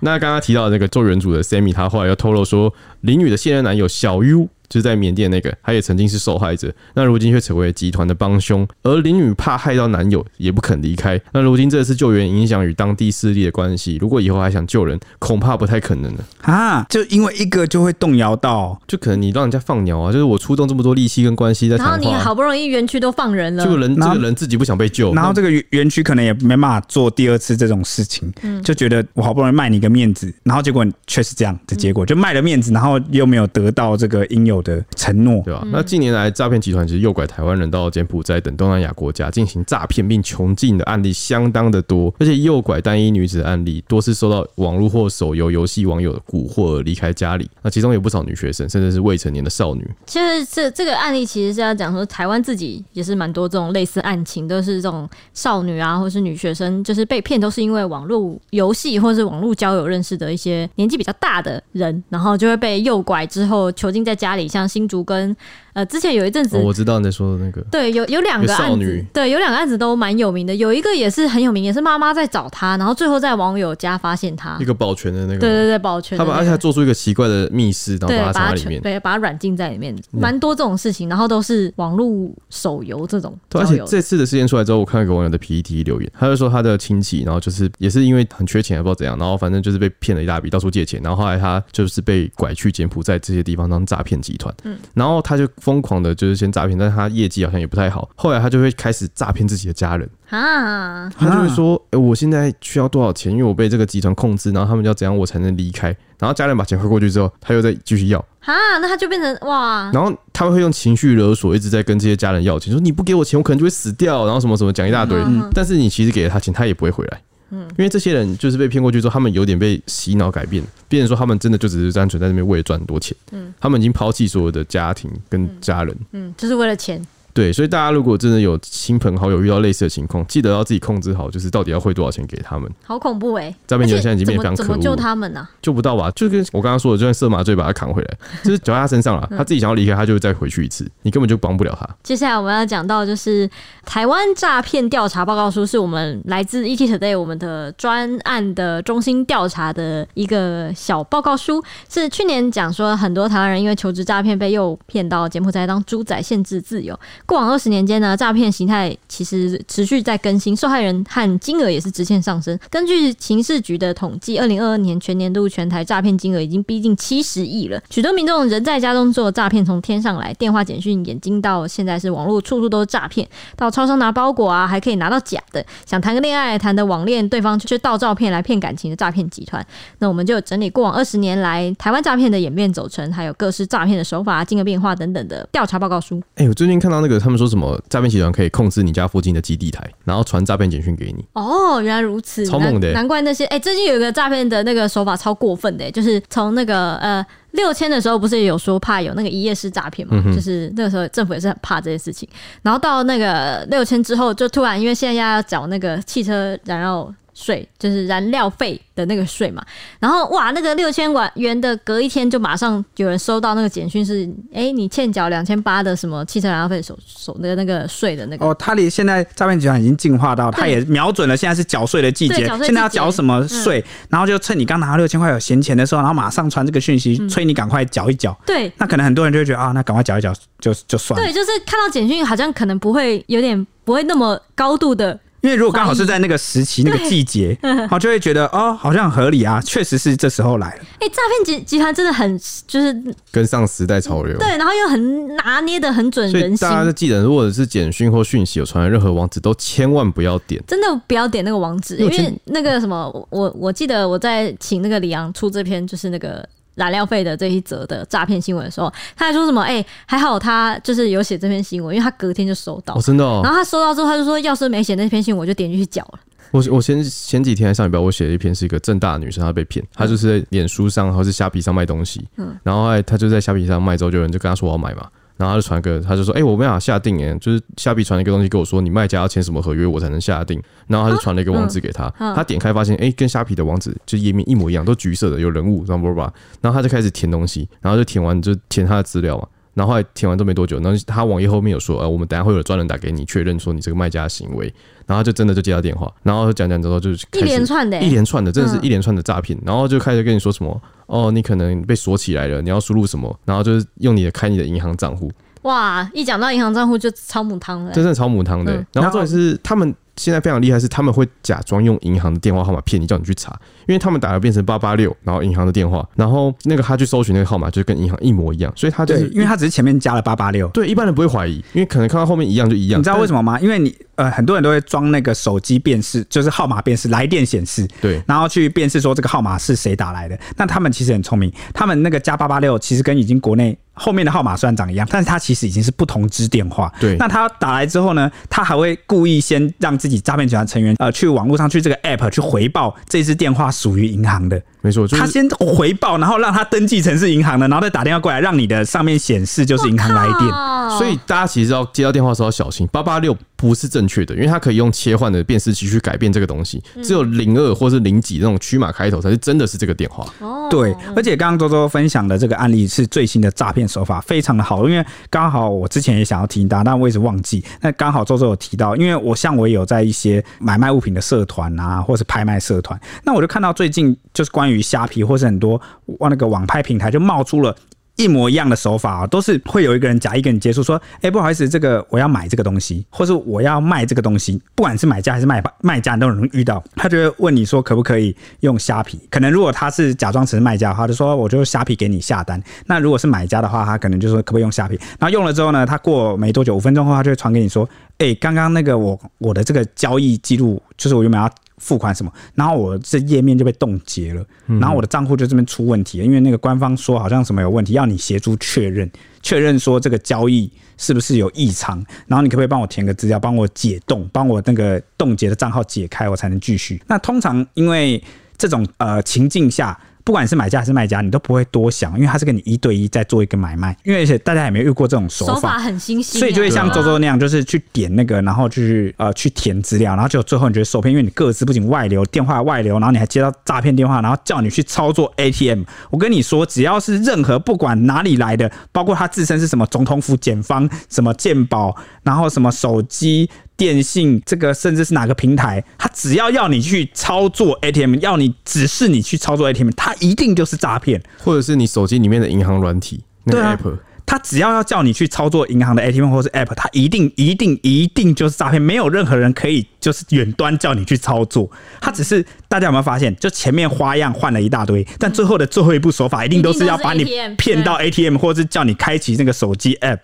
[0.00, 4.48] 那刚刚提到的那个做原主的 Sammy，他后来又透露说，林女的现任男友小 U。
[4.68, 8.66] 就是在缅甸那个，他也曾经是受害者，那如今却成为集团的帮凶。
[8.82, 11.20] 而林女怕害到男友，也不肯离开。
[11.32, 16.84] 那如今这次救援影响与当地势力的关系，如果以后还想救人，恐怕不太可能了啊！
[16.88, 35.42] 就因为一个就会动摇到，就可能你让人家放鸟啊，就是我出动这么多力气跟关系在然后你好不容易园区都放人了，这个人这个人自己不想被救，然后这个园区可能也没办法做第二次这种事情，嗯就觉得我好不容易卖你个面子，然后结果却是这样的结果，就卖了面子，然后又没有得到这个应有的承诺。
[35.44, 35.66] 对吧？
[35.70, 47.48] 那近年来，诈骗集团其实诱拐台湾人到柬埔寨等东南亚国家进行诈骗并穷尽的案例相当的多，而且诱拐单一女子的案例多是受到网络或手游游戏网友的蛊惑而离开家里。
[47.62, 49.88] 那其中有不少女学生，甚至是未成年的少女。
[50.06, 65.36] 其实这这个案例其实是要讲说，台湾自己也是蛮多这种类似案情，都是这种少女啊，或是女学生，就是被骗都是因为网络游戏或是网络交友认识的一些年纪比较大的人，然后就会被诱拐之后囚禁在家里，像新竹跟。
[65.74, 96.48] 呃，之前有一阵子，我知道你在说的那个，对，有有两个案子，对，有两个案子都蛮有名的，有一个也是很有名，也是妈妈在找他，然后最后在网友家发现他一个保全的那个，对对对，保全，他把而且他做出一个奇怪的密室，然后把他藏在里面，对，把他软禁在里面，蛮多这种事情，然后都是网络手游这种，而且这次的事件出来之后，我看到一个网友的 PPT 留言，他就说他的亲戚，然后就是也是因为很缺钱，还不知道怎样，然后反正就是被骗了一大笔，到处借钱，然后后来他就是被拐去柬埔寨这些地方当诈骗集团，嗯，然后他就疯狂的就是先。
[96.48, 98.08] 诈骗，但是他业绩好像也不太好。
[98.16, 103.30] 后来他就会开始诈骗自己的家人啊，他就会说：“哎、欸，我现在需要多少钱？
[103.30, 109.90] 因为我被这个集团控制，然后他们要怎样我才能离开？”然后家人把钱汇过去之后，他又再继续要啊，那他就变成哇。
[109.92, 115.18] 然后他会用情绪勒索，一直在跟这些家人要钱，说：“你不给我钱，我可能就会死掉。”然后什么什么讲一大堆。
[115.20, 117.20] 嗯、但是你其实给了他钱，他也不会回来。
[117.50, 123.16] 嗯，因为这些人就是被骗过去之后，他们有点被洗脑改变，变成说他们真的就只是单纯在那边为了赚很多钱。
[123.32, 127.04] 嗯，他们已经抛弃所有的家庭跟家人，嗯，就是为了钱。
[127.32, 132.68] 对，所以大家如果真的有亲朋好友遇到类似的情况，记得要自己控制好，就是到底要汇多少钱给他们。
[132.84, 133.54] 好恐怖哎！
[133.66, 134.66] 诈骗集团现在已经变得非常可恶。
[134.66, 135.48] 怎么救他们呢？
[135.62, 136.10] 救不到吧？
[136.16, 141.88] 就跟我刚刚说的，就算设麻醉把他扛回来，就是脚在他身上了，他自己想要离开，他就会再回去一次，你根本就帮不了他。
[142.02, 143.48] 接下来我们要讲到就是
[143.84, 156.98] 台湾诈骗调查报告书，是我们来自 ET Today 我们的专案的中心调查的一个小报告书，是去年讲说很多台湾人因为求职诈骗被诱骗到柬埔寨当猪仔，限制自由。
[157.28, 158.16] 过往二十年间呢。
[158.16, 162.58] 诈骗形态其实持续在更新，受害人和金额也是直线上升。
[162.70, 167.78] 根据刑事局的统计，二零二二年全年度全台诈骗金额已经逼近七十亿了。
[167.90, 173.28] 许多民众人在家中做诈骗，从天上来电话、简讯、眼睛到现在是网络，处处都是诈骗。
[173.54, 175.62] 到超商拿包裹啊，还可以拿到假的。
[175.84, 179.64] 想谈个恋爱，谈的网恋，对方却盗照片来骗感情的诈骗集团。
[179.98, 186.22] 那我们就整理过往二十年来台湾诈骗的演变走程，还有各式诈骗的手法、金额变化等等的调查报告书。
[186.36, 191.24] 哎、我最近看到那个个他们说什么诈骗集团可以控制你家附近的基地台，然后传诈骗简讯给你。
[191.32, 202.28] 哦，原来如此，超猛的，难怪那些哎、欸，最近有一个诈骗的那个手法超过分的，就是从那个呃六千的时候不是有说怕有那个一夜式诈骗嘛，嗯、就是那个时候政府也是很怕这件事情，
[202.62, 207.12] 然后到那个六千之后，就突然因为现在要缴那个汽车燃料。
[207.40, 209.64] 税就是燃料费的那个税嘛，
[210.00, 218.44] 然后哇，那个六千元的隔一天就马上有人收到那个简讯，是哎、欸，你欠缴两千八的什么汽车燃料费手手的那个税的那个。
[218.44, 228.36] 哦，他离现在诈骗集团已经进化到，他也瞄准了现在是缴税的季节，现在要缴什么税，嗯、然后就趁你刚拿到六千块有闲钱的时候，然后马上传这个讯息，催你赶快缴一缴。
[228.44, 231.24] 对，那可能很多人就会觉得啊，那赶快缴一缴就就算了。
[231.24, 235.16] 对，就是看到简讯好像可能不会有点不会那么高度的。
[235.40, 237.56] 因为如果刚好是在那个时期、那个季节，
[237.88, 240.82] 好 就会觉得哦，好像合理啊，确实是这时候来了。
[240.98, 246.56] 哎、欸，诈骗集集团真的很就是跟上时代潮流，对，然后又很拿捏的很准人心。
[246.58, 256.46] 大家就记得，如果是简讯或讯息有传来任何网址，都千万不要点，真的不要点那个网址，因为那个什么，我我记得我在请那个李阳出这篇，就是那个。
[256.78, 259.60] 燃料费的这一则的诈骗新闻的时候，他还说什么？
[259.60, 262.94] 哎、欸，还好他就是有写这篇新闻，因为他隔天就收到。
[262.94, 263.40] 哦，真的哦。
[263.42, 266.20] 然后他收到之后，他就说，要是没写那篇新闻，我就点进去缴了。
[266.50, 275.06] 我我前前几天上礼拜我写了一篇，是一个正大的女生，她被骗，她就是在脸书上或是虾皮上卖东西，嗯，然后她就在虾皮上卖之后，就有人就跟她说我要买嘛。
[275.38, 289.46] 然后他就传个，他就说：“哎、欸，我没办法下定哎，就是虾皮传了一个东西跟我说，你卖家要签什么合约，我才能下定。”然后他就传了一个网址给他，啊嗯、他点开发现，哎、欸，跟虾皮的网址就页面一模一样，都橘色的，有人物，然后吧，然后他就开始填东西，然后就填完就填他的资料嘛。
[289.78, 294.72] 然后后来填完都没多久，然后他网页后面有说：“呃，我们等下会有专人打给你确认说你这个卖家的行为。”
[295.06, 299.58] 然后就真的就接到电话，然后讲讲之后就是一连串的，一连串的，真的是一连串的诈骗。
[299.64, 305.30] 然后就开始跟你说什么：“哦，你可能被锁起来了，你要输入什么？”然后就是用你的开你的银行账户。
[305.62, 306.08] 哇！
[306.12, 308.84] 一讲到银行账户就超母汤了，真的超母汤的。
[308.92, 313.52] 然后重点是他们现在非常厉害，是他们会假装用银行的电话号码骗你，叫你去查，
[313.86, 323.00] 因为他们打了变成八八六，然后银行的电话，然后那个他去搜寻那个号码就是跟银行一模一样，所以他就是因为他只是前面加了八八六，对，一般人不会怀疑，因为可能看到后面一样就一样。
[323.00, 323.58] 你知道为什么吗？
[323.60, 330.38] 因为你呃很多人都会装那个手机辨识，就是号码辨识来电显示，对，然后去辨识说这个号码是谁打来的。
[330.56, 333.78] 那他们其实很聪明，他们那个加八八六其实跟已经国内。
[334.00, 336.88] 后面的号码虽然长一样，但是他其实已经是不同支电话。
[337.00, 344.60] 对，那他打来之后呢，他还会故意先让自自己诈骗集团成员呃去网络上去这个 app 去回报这支电话属于银行的。
[344.88, 350.98] 没错，就是、他先回报，然后让他登记成是银行的，然后再打电话过来，让你的上面显示就是银行来电。
[350.98, 360.26] 所以大家其实要接到电话的时候要小心，八八六不是正确的，因为它可以用切换的辨识器去改变这个东西，只有零二或是零几那种区码开头才是真的是这个电话。
[360.38, 367.62] 哦，对，而且刚刚周周分享的这个案例是最新的诈骗手法，非常的好，因为刚好我之前也想要提醒大家，但我一直忘记。
[367.82, 375.80] 那刚好周周有提到，因为我像我也有在一些买卖物品的社团啊，或是拍卖社团，那我就看到最近就是关于虾皮或是很多
[376.20, 377.74] 那个网拍平台就冒出了。
[378.16, 384.60] 一模一样的手法啊，都是会有一个人假意跟你接触，说：“哎，不好意思，这个我要买这个东西，或是我要卖这个东西。
[384.74, 386.82] 不管是买家还是卖卖家，你都能遇到。
[386.96, 389.20] 他就会问你说，可不可以用虾皮？
[389.30, 392.60] 可能如果他是假装成卖家的话，就说我就虾皮给你下单。
[392.86, 394.98] 那如果是买家的话，他可能就说可不可以用虾皮？
[395.20, 397.88] 然后用了之后呢，他过没多久，五分钟后，他就会传给你说：
[398.18, 402.32] 哎，刚刚那个我我的这个交易记录，就是我原本要。”付款什么？
[402.54, 409.10] 然后我这页面就被冻结了，然后我的账户就这边出问题了，因为那个官方说好像什么有问题，要你协助确认，
[409.42, 417.02] 确认说这个交易是不是有异常，然后你可不可以帮我填个资料，帮我解冻，帮我那个冻结的账号解开，我才能继续。
[417.06, 418.22] 那通常因为
[418.56, 419.98] 这种呃情境下。
[420.28, 423.96] 不管是买家还是卖家，你都不会多想，因为他是跟你一对一在做一个买卖。
[424.04, 435.84] 因为而且大家也没有遇过这种手法，手法很新鲜，所以就会像周周那样，就是去点那个，然后去呃去填资料，然后就最后你觉得受骗，因为你各自不仅外流，电话外流，然后你还接到诈骗电话，然后叫你去操作 ATM。
[436.10, 443.48] 我跟你说，只要是任何不管哪里来的，包括他自身是什么总统府检方、什么鉴宝，然后什么手机。
[443.78, 459.86] 电信这个甚至是哪个平台，他只要要你去操作 ATM，要你指示你去操作 ATM，他一定就是诈骗，或者是你手机里面的银行软体那个 app，他只要要叫你去操作银行的 ATM 或是 app，他一定一定一定就是诈骗，没有任何人可以。
[460.08, 467.24] 就是远端叫你去操作，它只是大家有没有发现，就前面花样换了一大堆，但最后的最后一步手法一定都是要把你
[467.58, 470.20] 骗到 ATM，或者是叫你开启那个手机 App。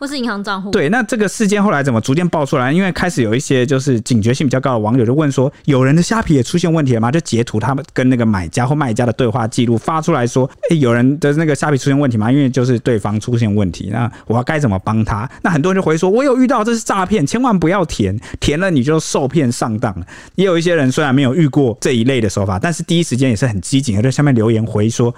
[0.00, 0.70] 或是银行账户。
[0.70, 2.72] 对，那这个事件后来怎么逐渐爆出来？
[2.72, 7.10] 因为开始有一些就是警觉性比较高的网友就问说，有人的虾皮也出现问题了吗？
[7.10, 12.30] 就截图他们跟那个买家或卖家的对话记录发出来说，哎，有人的那个虾皮出现问题吗？
[12.30, 15.28] 因为就是对方出现问题，那我要该怎么帮他？
[15.42, 20.06] 那很多人就回说，我有遇到，这是诈骗，千万不要填，填了你就受受骗上当了。
[20.36, 25.12] 也有一些人虽然没有遇过这一类的手法，但是第一时间也是很机警的，在下面留言回说，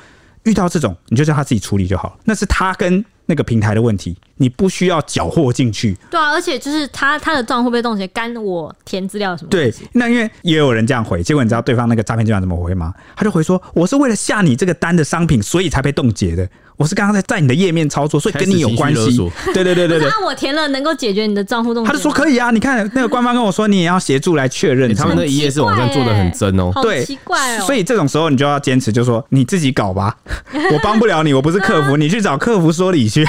[0.45, 3.05] 遇到这种你就叫他自己处理就好，那是他跟。
[3.27, 5.95] 那个平台的问题，你不需要缴获进去。
[6.11, 9.51] 对啊，而且就是他他的账会不会冻结，干我填资料什么？
[9.51, 12.95] 对，那因为也有人这样回，结果你知道对方那个诈骗集团怎么回吗？
[13.15, 16.49] 他就回说：“我是为了下你这个单的商品，所以才被冻结的。”
[16.81, 19.15] 我是刚刚在在你的页面操作，所以跟你有关系。
[19.53, 20.09] 对对对对对。
[20.09, 21.89] 那我填了能够解决你的账户冻结？
[21.89, 24.95] 他就说可以啊，你看那个官方跟我说，你也要协助来确认。
[24.95, 26.71] 他们的一页是网站做的很真哦。
[26.81, 27.67] 对，奇怪哦。
[27.67, 30.17] 所以这种时候你就要坚持，就说你自己搞吧，
[30.55, 33.29] 我帮不了你，我不是客服，你去找客服说理去。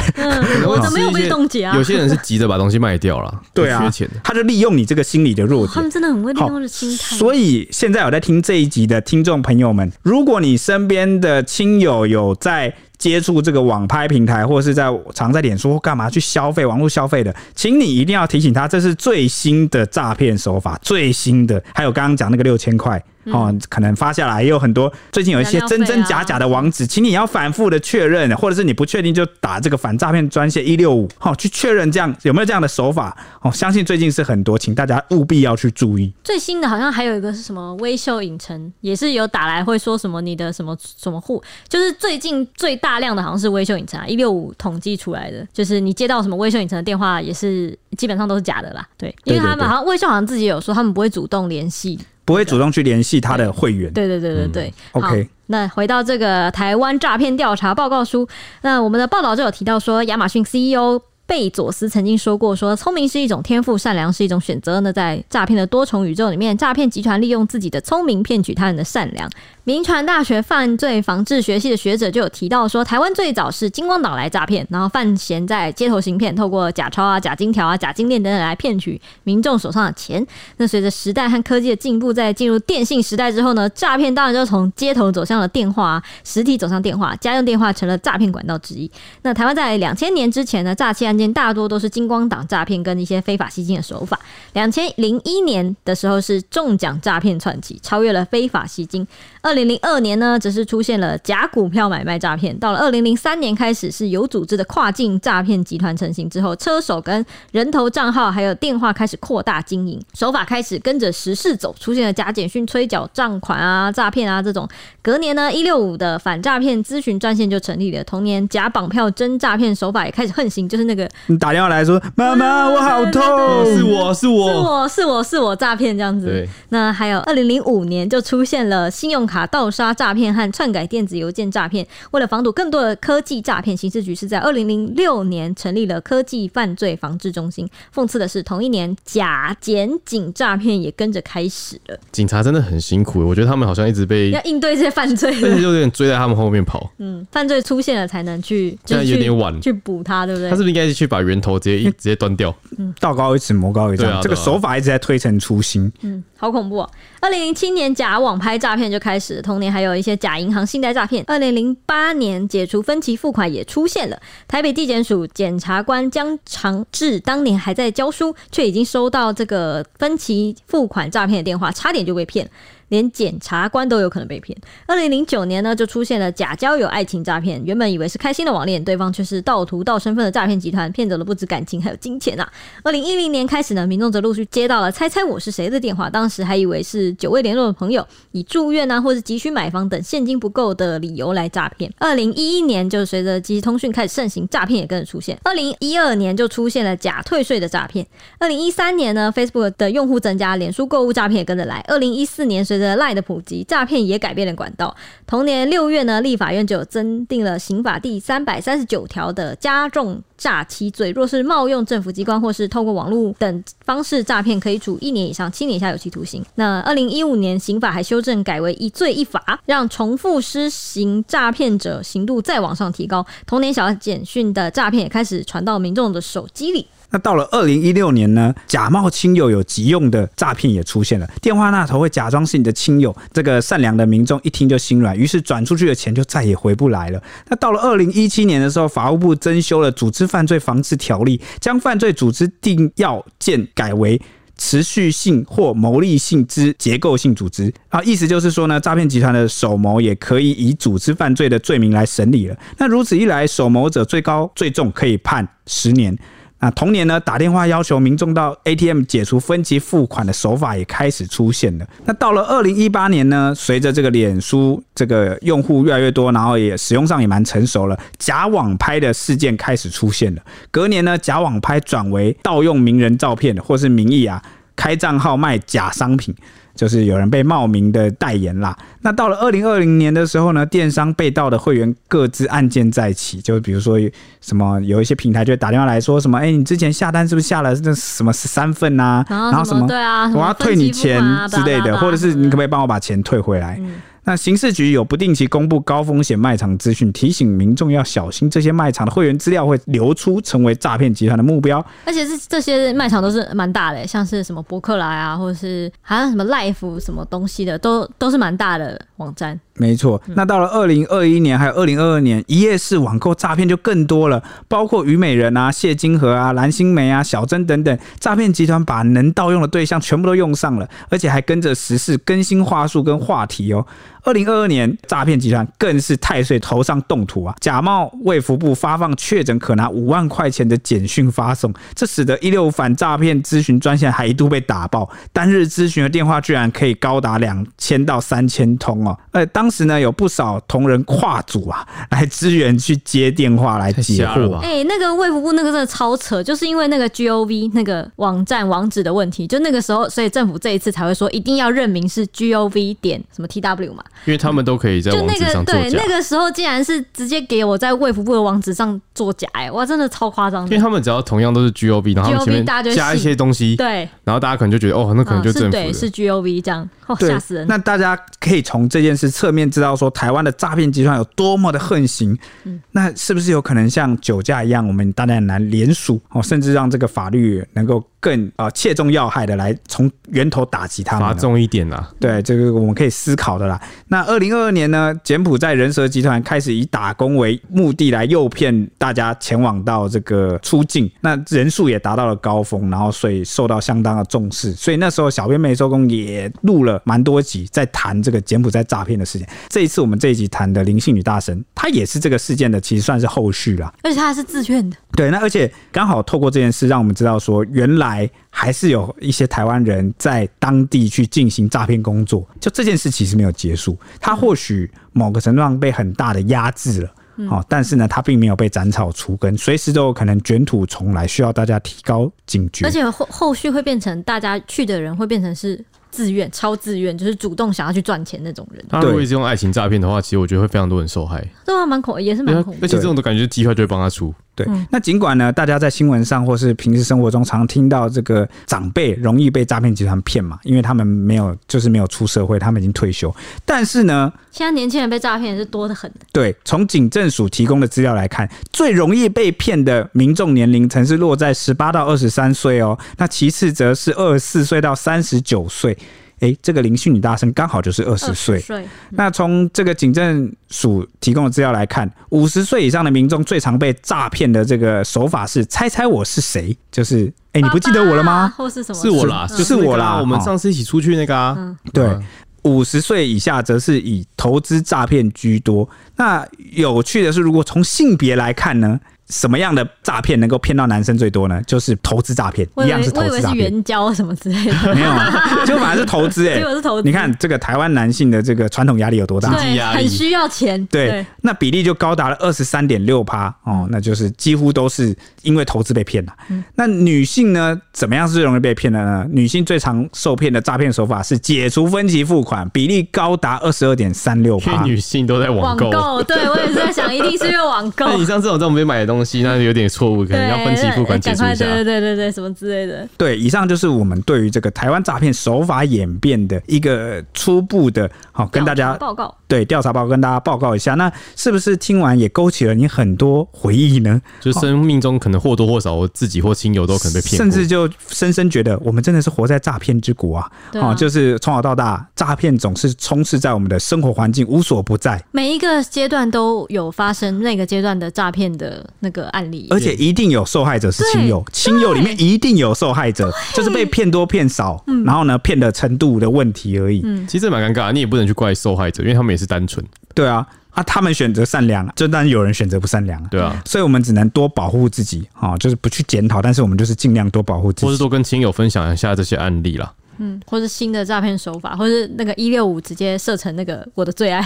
[0.66, 1.76] 我都没有被冻结啊。
[1.76, 5.72] 有些人是急着把东西卖掉了， 对啊，缺钱，他就利用你这个心理的弱点。
[5.74, 7.16] 他们真的很会利用的心态。
[7.16, 12.74] 所以现在有在听这一集的听众朋友们，如果你身边的亲友有在。
[13.02, 14.86] 接触这个网拍平台，或者是在
[15.16, 21.60] 常在脸书或干嘛去消费网络消费的，请你一定要提醒他，这是最新的诈骗手法，最新的。
[21.74, 23.04] 还有刚刚讲那个六千块。
[23.26, 33.16] 哦，可能发下来也有很多，最近有一些真真假假的网址，请你要反复的确认，或者是你不确定就打这个反诈骗专线一六五，好去确认这样有没有这样的手法。
[33.42, 36.14] 哦，相信最近是很多，请大家务必要去注意。
[36.24, 48.88] 最新的好像还有一个是什么微秀影城，也是有打来会说什么你的什么什么户，就是最近最大量的好像是微秀影城啊，一六五统计出来的，就是你接到什么微秀影城的电话也是基本上都是假的啦。
[48.98, 52.00] 对，因为他们好像微秀好像自己有说他们不会主动联系。
[52.32, 53.92] 不会主动去联系他的会员。
[53.92, 54.74] 对对对对对。
[54.94, 58.26] 嗯、OK，那回到这个台湾诈骗调查报告书，
[58.62, 64.82] 那我们的报道就有提到说，亚马逊 CEO 贝佐斯曾经说过，说聪明是一种天赋，善良是一种选择。
[64.82, 69.30] 那在诈骗的多重宇宙里面，诈骗集团利用自己的聪明骗取他人的善良。
[69.64, 80.26] 铭传大学犯罪防治学系的学者就有提到说，台湾最早是金光岛来诈骗，然后范闲在街头行骗，透过假钞啊、假金条啊、假金链等等来骗取民众手上的钱。
[80.58, 88.92] 那随着时代和科技的进步，在进入电信时代之后呢，诈骗当然就从街头走向了电话，实体走向电话，家用电话成了诈骗管道之一。
[89.22, 94.18] 那台湾在两千年之前呢，诈欺案件大多都是金光党诈骗跟一些非法吸金的手法。
[94.54, 99.06] 两千零一年的时候是中奖诈骗窜起，超越了非法吸金。
[99.42, 102.58] 二零零二年呢，则是出现了假股票买卖诈骗。
[102.60, 114.70] 到了二零零三年开始，是有组织的跨境诈骗集团成型之后，车手跟人头账号还有电话开始扩大经营，手法开始跟着时事走，出现了假简讯催缴账款啊、诈骗啊这种。
[115.02, 118.04] 隔年呢，一六五的反诈骗咨询专线就成立了。
[118.04, 123.22] 同年，假绑票真诈骗手法也开始横行，就是那个你打电话来说：“妈妈，我好痛，
[123.66, 126.50] 是我是我是我是我是我诈骗这样子。”对。
[126.70, 129.42] 那还有二零零五年就出现了信用卡。
[129.52, 137.70] 盗刷诈骗和篡改电子邮件诈骗，为了防堵更多的科技诈骗，刑事局是在二零零六年成立了科技犯罪防治中心。
[137.94, 141.98] 讽刺的是，同一年假检警诈骗也跟着开始了。
[142.14, 146.90] 警察真的很辛苦，我觉得他们好像一直被要应对这些犯罪， 就有点追在他们后面跑。
[147.00, 150.50] 嗯，犯罪出现了才能去，现在有点晚去补他，对不对？
[150.50, 152.56] 他是不是应该去把源头直接一直接端掉？
[152.78, 155.92] 嗯，道高一尺，魔高一丈，这个手法一直在推陈出新。
[156.02, 156.90] 嗯，好恐怖哦。
[157.20, 161.24] 二零零七年假网拍诈骗就开始，同年还有一些假银行信贷诈骗。
[161.28, 164.20] 二零零八年解除分期付款也出现了。
[164.48, 172.50] 台北地检署检察官江长志当年还在教书，却已经收到这个分期付款诈骗的电话，差点就被骗。
[172.90, 174.58] 连检察官都有可能被骗。
[174.86, 182.52] 二零零九年呢，就出现了假交友爱情诈骗，原本以为是开心的网恋，对方却是盗图盗身份的诈骗集团，骗走了不止感情，还有金钱啊。
[182.84, 191.92] 二零一零年开始呢，民众则陆续接到了“猜猜我是谁”的电话，当时还以为是久未联络的朋友，以住院啊或是急需买房等现金不够的理由来诈骗。
[192.00, 195.38] 二零一一年，就随着即时通讯开始盛行，诈骗也跟着出现。
[195.44, 198.08] 二零一二年就出现了假退税的诈骗。
[198.40, 201.84] 二零一三年呢，Facebook 的用户增加，脸书购物诈骗也跟着来。
[201.90, 204.96] 二零一四年，随着 LINE 的普及，诈骗也改变了管道。
[205.28, 211.12] 同年六月呢，立法院就增订了刑法第三百三十九条的加重诈欺罪。
[211.12, 216.44] 若是冒用政府机关或是透过网络等方式诈骗，可以处一年以上七年以下有期徒刑。
[216.56, 223.24] 那二零一五年刑法还修正改为一罪一罚，让重复施行诈骗者刑度再往上提高。
[223.46, 226.88] 同年小简讯的诈骗也开始传到民众的手机里。
[227.12, 237.22] 那到了二零一六年呢，假冒亲友有急用的诈骗也出现了，电话那头会假装是你的亲友，这个善良的民众一听就心软，于是转出去的钱就再也回不来了。
[237.50, 244.20] 那到了二零一七年的时候，法务部增修了组织犯罪防治条例，将犯罪组织定要件改为。
[244.58, 252.56] 持续性或牟利性之结构性组织啊，意思就是说呢，诈骗集团的首谋也可以以组织犯罪的罪名来审理了。
[252.78, 256.16] 那如此一来，首谋者最高最重可以判十年。
[256.62, 261.88] 那同年呢，打电话要求民众到 ATM 解除分期付款的手法也开始出现了。
[262.06, 270.42] 那到了二零一八年呢，随着这个脸书这个用户越来越多，然后也使用上也蛮成熟了，假网拍的事件开始出现了。
[270.70, 274.40] 隔年呢，假网拍转为盗用名人照片或是名义啊，
[274.76, 276.36] 开账号卖假商品。
[276.76, 278.76] 就是有人被冒名的代言啦。
[279.02, 284.00] 那到了二零二零年的时候呢，电商被盗的会员各自案件再起，就比如说
[284.42, 289.26] 什么有一些平台就会打电话来说什么，哎、欸，你之前下单是不是下了这什么十三份呐？
[289.30, 293.78] 然后什么，对啊，我要退你钱之类的，或者是你可不可以帮我把钱退回来？
[293.80, 293.94] 嗯
[294.24, 301.84] 那刑事局有不定期公布高风险卖场资讯，提醒民众要小心这些卖场的会员资料会流出，成为诈骗集团的目标。
[302.06, 309.60] 而且这这些卖场都是蛮大的，像是什么博客来啊，或者是好像什么 Life 什么东西的，都都是蛮大的网站。
[309.82, 323.84] 没错，那到了二零二一年还有二零二二年，一夜式网购诈骗就更多了，包括虞美人啊、谢金河啊、蓝心湄啊、小珍等等，诈骗集团把能盗用的对象全部都用上了，而且还跟着时事更新话术跟话题哦。
[324.24, 327.56] 二零二二年，诈骗集团更是太岁头上动土啊！
[327.60, 339.18] 假冒卫福部发放确诊可拿五万块钱的简讯发送，这使得一六五反诈骗咨询专线还一度被打爆，单日咨询的电话居然可以高达两千到三千通哦！
[339.32, 344.56] 呃，当时呢，有不少同仁跨组啊来支援去接电话来解惑。
[344.58, 354.04] 哎、欸，那个卫福部那个真的超扯，就是因为那个 GOV 那个网站网址的问题，就那个时候，所以政府这一次才会说一定要认明是 GOV 点什么 TW 嘛。
[354.26, 360.64] 因为他们都可以在网址上作假，就那个对，那个时候竟然是直接给我在卫福部的网址上作假，哎，哇，真的超夸张。
[360.66, 367.68] 因为他们只要同样都是 G O V，然后他们前面加一些东西，对，然后大家可能就觉得哦，那可能就政府是对，是 G O V 这样，吓、哦、死人。
[367.68, 372.38] 那大家可以从这件事侧面知道说，台湾的诈骗集团有多么的横行。
[372.64, 378.04] 嗯，那是不是有可能像酒驾一样，我们大家很难联署哦，甚至让这个法律能够。
[378.22, 382.10] 更啊切中要害的来从源头打击他们，罚重一点啦。
[382.20, 383.82] 对，这个我们可以思考的啦。
[384.08, 394.72] 那二零二二年呢，柬埔寨人蛇集团开始以打工为目的来诱骗大家前往到这个出境，那人数也达到了高峰，然后所以受到相当的重视。
[394.74, 399.48] 所以那时候小编没收工也录了蛮多集在谈这个柬埔寨诈骗的事情。
[399.70, 404.96] 这一次我们这一集谈的灵性女大神，她也是这个事件的其实算是后续啦，而且她还是自愿的。
[405.14, 408.11] 对，那而且刚好透过这件事，让我们知道说，原来
[408.50, 412.48] 还是有一些台湾人在当地去进行诈骗工作。
[412.60, 417.14] 就这件事其实没有结束，他或许某个程度上被很大的压制了，
[417.50, 422.86] 哦，但是呢，他并没有被斩草除根，随时都有可能卷土重来，需要大家提高警觉。
[422.86, 425.84] 而且后后续会变成大家去的人会变成是。
[426.12, 428.86] 自愿、超自愿，就是主动想要去赚钱那种人。
[428.90, 431.42] 他如果一直用爱情诈骗的话，其实我觉得会非常多人受害。
[431.66, 432.80] 对啊，蛮恐，也是蛮恐怖。
[432.82, 434.34] 而且这种的感觉，机会就会帮他出。
[434.64, 443.34] 对，那尽管呢，大家在新闻上或是平时生活中常听到这个长辈容易被诈骗集团骗嘛，因为他们没有，就是没有出社会，他们已经退休。
[443.66, 446.12] 但是呢，现在年轻人被诈骗也是多得很。
[446.32, 455.98] 对，从警政署提供的资料来看，最容易被骗的民众年龄层是落在十八到二十三岁哦，那其次则是二十四岁到三十九岁。
[456.42, 458.64] 哎、欸，这个林姓女大生刚好就是二十岁。
[459.12, 466.76] 那从这个警政署提供的资料来看，五十岁以上的民众最常被诈骗的这个手法是猜猜我是谁？
[466.92, 468.52] 就是哎、欸，你不记得我了吗？
[468.58, 469.02] 或是什么？
[469.02, 470.18] 是我啦，就是我啦。
[470.20, 471.56] 我们上次一起出去那个啊。
[471.58, 472.18] 嗯、对，
[472.64, 475.88] 五十岁以下则是以投资诈骗居多。
[476.16, 479.00] 那有趣的是，如果从性别来看呢？
[479.32, 481.60] 什么样的诈骗能够骗到男生最多呢？
[481.66, 483.52] 就是投资诈骗，一样是投资诈骗。
[483.52, 485.12] 我以为是援交什么之类的，没有，
[485.66, 487.08] 就反而是投资哎、欸，结果是投资。
[487.08, 489.50] 你看这个台湾男性的这个传统压力有多大？
[489.56, 490.86] 对，很需要钱。
[490.88, 496.34] 对，对那比例就高达了二十三点六趴哦，那就是几乎都是因为投资被骗了。
[496.50, 497.80] 嗯、那女性呢？
[497.94, 499.26] 怎么样是最容易被骗的呢？
[499.30, 504.84] 女性最常受骗的诈骗手法是解除分期付款，比例高达二十二点三六趴。
[504.84, 508.06] 女性都在网购，购，对我也是在想，一定是因为网购。
[508.10, 511.64] 那你像这种在我们这边买的东东西，那有点错误，可能要分期付款解除一下。
[511.66, 513.08] 对对对对，什么之类的。
[513.18, 519.34] 对，以上就是我们对于这个台湾诈骗手法演变的一个初步的，好跟大家报告。
[519.48, 524.20] 对，调查报告跟大家报告一下，那是不是听完也勾起了你很多回忆呢？
[524.40, 530.52] 就生命中可能或多或少，我自己或亲友都可能被骗，甚至就深深觉得我们真的是活在诈骗之国啊！
[530.82, 535.24] 啊，就是从小到大，诈骗总是充斥在我们的生活环境，无所不在。
[535.32, 547.02] 每一个阶段都有发生那个阶段的诈骗的那个案例，而且一定有受害者是亲友，亲友里面一定有受害者，就是被骗多骗少，然后呢骗的程度的问题而已。
[547.04, 549.86] 嗯，其实蛮尴尬，你也不能去怪受害者，因为他们也是单纯。
[550.14, 559.94] 对啊，啊，他们选择善良，就当然有人选择不善良，对啊，所以我们只能多保护自己啊，就是不去检讨，但是我们就是尽量多保护自己，或是多跟亲友分享一下这些案例啦。
[560.24, 564.40] 嗯，或是新的诈骗手法，或是那个一六五直接设成那个我的最爱，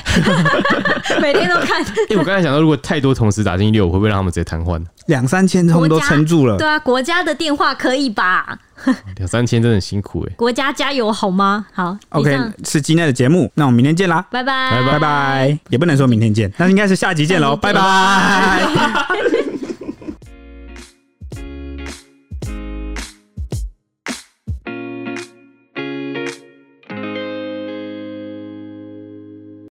[1.22, 1.82] 每天都看。
[2.10, 4.82] 因 为我刚才想到，如果太多同时打进一六五，会不会让他们直接瘫痪？
[5.08, 6.58] 两三千他们都撑住了。
[6.58, 8.58] 对啊，国家的电话可以吧？
[9.18, 10.36] 两三千真的很辛苦哎、欸。
[10.36, 11.66] 国家加油好吗？
[11.74, 19.45] 好，OK，是今天的节目，那我们明天见啦，拜拜，拜拜，也不能说明天见，那应该是下集见喽，拜拜。